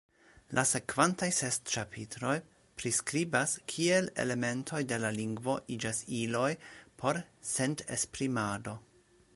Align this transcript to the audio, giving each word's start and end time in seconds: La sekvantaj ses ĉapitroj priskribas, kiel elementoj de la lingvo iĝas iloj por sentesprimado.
La 0.59 0.61
sekvantaj 0.67 1.27
ses 1.39 1.59
ĉapitroj 1.71 2.31
priskribas, 2.83 3.53
kiel 3.73 4.09
elementoj 4.25 4.81
de 4.93 5.01
la 5.05 5.13
lingvo 5.21 5.57
iĝas 5.77 6.03
iloj 6.23 6.49
por 7.03 7.23
sentesprimado. 7.55 8.77